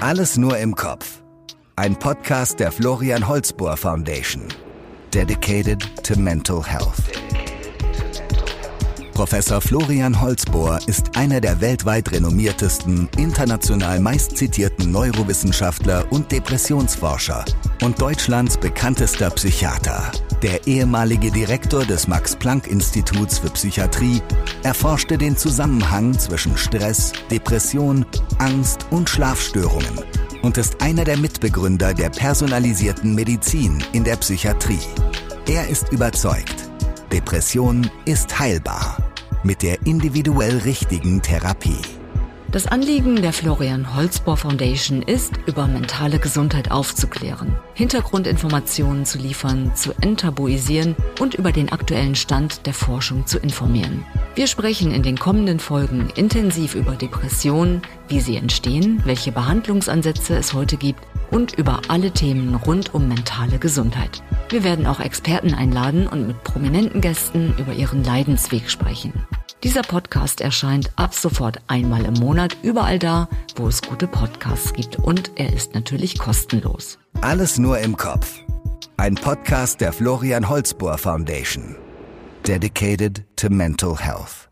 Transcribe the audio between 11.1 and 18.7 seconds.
einer der weltweit renommiertesten, international meistzitierten Neurowissenschaftler und Depressionsforscher und Deutschlands